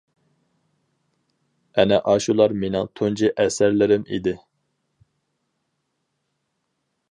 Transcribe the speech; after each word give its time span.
ئەنە 1.75 1.99
ئاشۇلار 2.13 2.55
مېنىڭ 2.63 2.89
تۇنجى 3.01 3.31
«ئەسەرلىرىم» 3.45 4.09
ئىدى. 4.09 4.35